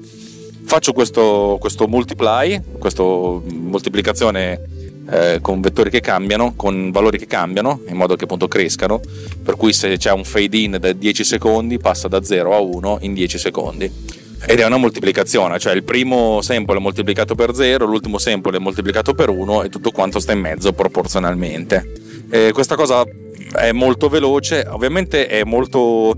[0.64, 4.75] faccio questo, questo multiply questa moltiplicazione
[5.10, 9.00] eh, con vettori che cambiano, con valori che cambiano, in modo che appunto crescano,
[9.42, 12.98] per cui se c'è un fade in da 10 secondi passa da 0 a 1
[13.02, 13.90] in 10 secondi.
[14.48, 18.60] Ed è una moltiplicazione, cioè il primo sample è moltiplicato per 0, l'ultimo sample è
[18.60, 21.92] moltiplicato per 1 e tutto quanto sta in mezzo proporzionalmente.
[22.30, 23.04] E questa cosa
[23.54, 26.16] è molto veloce, ovviamente è molto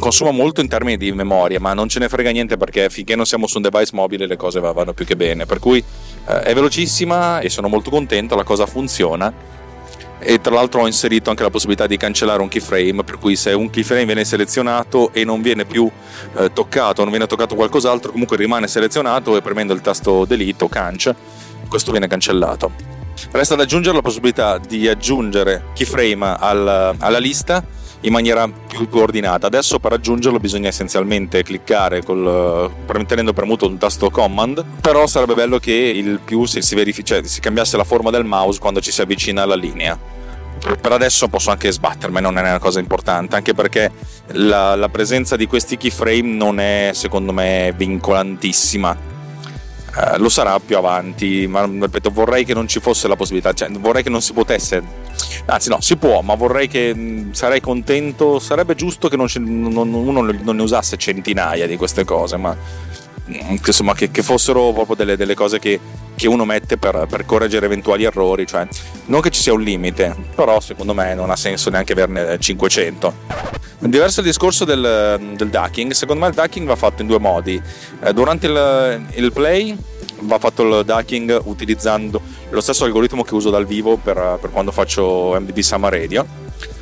[0.00, 3.24] consuma molto in termini di memoria, ma non ce ne frega niente perché finché non
[3.24, 5.46] siamo su un device mobile le cose vanno più che bene.
[5.46, 5.78] Per cui
[6.26, 9.32] eh, è velocissima e sono molto contento, la cosa funziona.
[10.22, 13.52] E tra l'altro ho inserito anche la possibilità di cancellare un keyframe, per cui se
[13.52, 15.90] un keyframe viene selezionato e non viene più
[16.36, 20.68] eh, toccato, non viene toccato qualcos'altro, comunque rimane selezionato e premendo il tasto delete o
[20.68, 21.14] canc,
[21.68, 22.72] questo viene cancellato.
[23.30, 27.64] Resta da aggiungere la possibilità di aggiungere keyframe al, alla lista
[28.02, 29.46] in maniera più coordinata.
[29.46, 32.70] Adesso per raggiungerlo bisogna essenzialmente cliccare col,
[33.06, 37.22] tenendo premuto il tasto command, però sarebbe bello che il più si, si, verific- cioè,
[37.24, 39.98] si cambiasse la forma del mouse quando ci si avvicina alla linea.
[40.60, 43.90] Per adesso posso anche sbattermi, non è una cosa importante, anche perché
[44.32, 49.09] la, la presenza di questi keyframe non è secondo me vincolantissima
[49.96, 53.68] eh, lo sarà più avanti, ma ripeto, vorrei che non ci fosse la possibilità, cioè
[53.70, 54.82] vorrei che non si potesse,
[55.46, 59.92] anzi no, si può, ma vorrei che mh, sarei contento, sarebbe giusto che non, non,
[59.92, 62.56] uno non ne usasse centinaia di queste cose, ma
[63.64, 65.78] insomma, che, che, fossero proprio delle, delle cose che,
[66.14, 68.66] che, uno mette per, per, correggere eventuali errori, cioè
[69.06, 73.58] non che ci sia un limite, però secondo me non ha senso neanche averne 500.
[73.80, 77.60] Diverso il discorso del, del, ducking, secondo me il ducking va fatto in due modi.
[78.02, 79.74] Eh, durante il, il, play
[80.20, 82.20] va fatto il ducking utilizzando
[82.50, 86.26] lo stesso algoritmo che uso dal vivo per, per quando faccio MDB Summer Radio,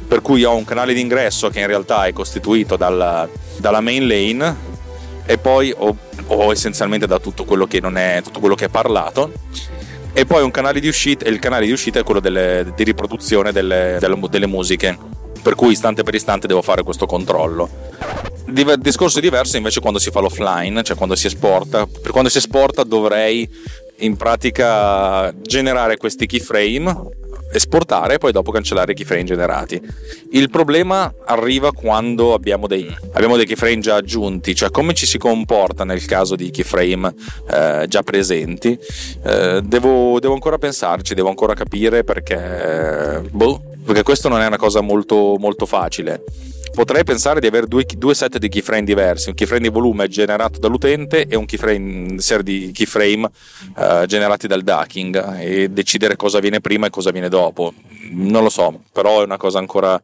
[0.09, 3.28] per cui ho un canale di ingresso che in realtà è costituito dal,
[3.59, 4.76] dalla main lane
[5.31, 5.95] e poi ho,
[6.26, 9.31] ho, essenzialmente da tutto quello che, non è, tutto quello che è parlato
[10.14, 13.53] e poi un canale di uscita il canale di uscita è quello delle, di riproduzione
[13.53, 14.97] delle, delle, delle musiche
[15.43, 17.68] per cui istante per istante devo fare questo controllo.
[18.47, 21.87] Il discorso diverso invece quando si fa l'offline, cioè quando si esporta.
[21.87, 23.49] Per quando si esporta dovrei
[23.99, 26.95] in pratica generare questi keyframe,
[27.53, 29.80] esportare e poi dopo cancellare i keyframe generati.
[30.32, 35.18] Il problema arriva quando abbiamo dei, abbiamo dei keyframe già aggiunti, cioè come ci si
[35.18, 37.14] comporta nel caso di keyframe
[37.51, 38.78] eh, già presenti.
[39.24, 43.22] Eh, devo, devo, ancora pensarci, devo ancora capire perché...
[43.30, 46.22] Boh, perché questo non è una cosa molto, molto facile.
[46.79, 50.61] Potrei pensare di avere due, due, set di keyframe diversi, un keyframe di volume generato
[50.61, 53.29] dall'utente e un keyframe, serie di keyframe
[53.74, 57.74] uh, generati dal ducking e decidere cosa viene prima e cosa viene dopo.
[58.12, 60.01] Non lo so, però è una cosa ancora...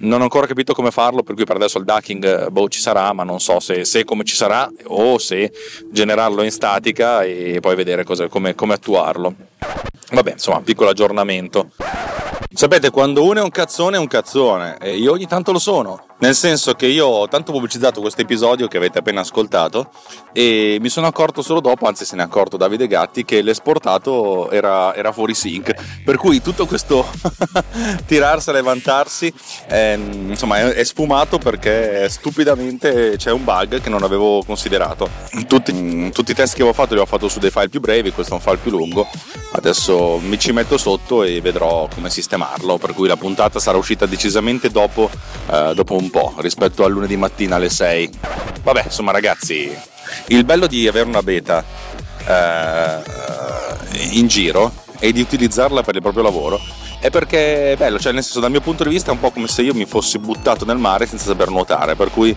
[0.00, 3.10] Non ho ancora capito come farlo, per cui per adesso il ducking boh, ci sarà,
[3.14, 5.50] ma non so se, se come ci sarà o se
[5.90, 9.34] generarlo in statica e poi vedere cosa, come, come attuarlo.
[10.10, 11.70] Vabbè, insomma, piccolo aggiornamento.
[12.50, 16.06] Sapete, quando uno è un cazzone è un cazzone e io ogni tanto lo sono.
[16.20, 19.90] Nel senso che io ho tanto pubblicizzato questo episodio che avete appena ascoltato
[20.32, 24.50] e mi sono accorto solo dopo, anzi se ne è accorto Davide Gatti, che l'esportato
[24.50, 25.74] era, era fuori sync.
[26.02, 27.06] Per cui tutto questo
[28.06, 29.32] tirarsela e vantarsi
[29.66, 35.08] è, insomma, è, è, sfumato perché stupidamente c'è un bug che non avevo considerato.
[35.46, 38.10] Tutti, tutti i test che avevo fatto li ho fatto su dei file più brevi,
[38.10, 39.06] questo è un file più lungo.
[39.58, 42.78] Adesso mi ci metto sotto e vedrò come sistemarlo.
[42.78, 45.10] Per cui la puntata sarà uscita decisamente dopo,
[45.50, 48.10] eh, dopo un po' rispetto al lunedì mattina alle 6.
[48.62, 49.76] Vabbè, insomma ragazzi,
[50.28, 51.64] il bello di avere una beta
[52.24, 53.02] eh,
[54.12, 56.60] in giro e di utilizzarla per il proprio lavoro
[57.00, 59.30] è perché è bello, cioè nel senso dal mio punto di vista è un po'
[59.30, 62.36] come se io mi fossi buttato nel mare senza saper nuotare, per cui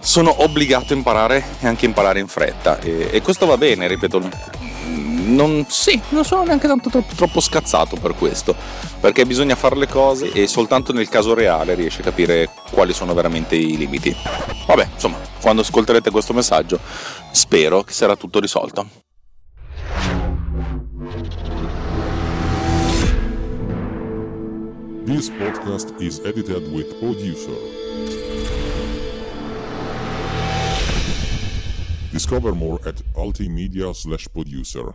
[0.00, 4.28] sono obbligato a imparare e anche imparare in fretta e, e questo va bene, ripeto,
[5.24, 8.54] non, sì, non sono neanche tanto troppo, troppo scazzato per questo,
[9.00, 13.14] perché bisogna fare le cose e soltanto nel caso reale riesci a capire quali sono
[13.14, 14.14] veramente i limiti.
[14.66, 16.78] Vabbè, insomma, quando ascolterete questo messaggio
[17.32, 18.88] spero che sarà tutto risolto.
[25.04, 27.56] This podcast is edited with producer.
[32.12, 34.94] Discover more at altimedia slash producer